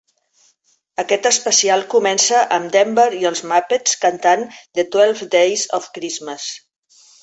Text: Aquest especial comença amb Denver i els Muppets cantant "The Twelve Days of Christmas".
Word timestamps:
Aquest 1.03 1.29
especial 1.29 1.85
comença 1.91 2.41
amb 2.59 2.73
Denver 2.77 3.07
i 3.19 3.23
els 3.33 3.45
Muppets 3.53 4.03
cantant 4.09 4.49
"The 4.67 4.91
Twelve 4.97 5.33
Days 5.41 5.71
of 5.83 5.91
Christmas". 6.01 6.53